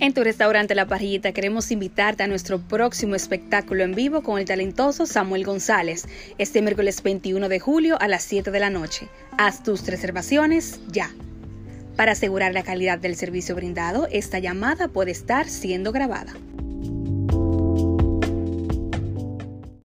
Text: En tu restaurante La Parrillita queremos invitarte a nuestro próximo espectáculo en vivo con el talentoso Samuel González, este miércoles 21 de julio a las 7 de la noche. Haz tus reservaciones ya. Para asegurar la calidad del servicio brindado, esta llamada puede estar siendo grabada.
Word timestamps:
En 0.00 0.14
tu 0.14 0.24
restaurante 0.24 0.74
La 0.74 0.86
Parrillita 0.86 1.32
queremos 1.32 1.70
invitarte 1.70 2.22
a 2.22 2.26
nuestro 2.26 2.58
próximo 2.58 3.14
espectáculo 3.14 3.84
en 3.84 3.94
vivo 3.94 4.22
con 4.22 4.38
el 4.38 4.46
talentoso 4.46 5.04
Samuel 5.04 5.44
González, 5.44 6.08
este 6.38 6.62
miércoles 6.62 7.02
21 7.02 7.50
de 7.50 7.60
julio 7.60 8.00
a 8.00 8.08
las 8.08 8.22
7 8.22 8.50
de 8.50 8.60
la 8.60 8.70
noche. 8.70 9.08
Haz 9.36 9.62
tus 9.62 9.86
reservaciones 9.86 10.80
ya. 10.88 11.10
Para 11.96 12.12
asegurar 12.12 12.54
la 12.54 12.62
calidad 12.62 12.98
del 12.98 13.14
servicio 13.14 13.54
brindado, 13.54 14.08
esta 14.10 14.38
llamada 14.38 14.88
puede 14.88 15.10
estar 15.10 15.46
siendo 15.46 15.92
grabada. 15.92 16.32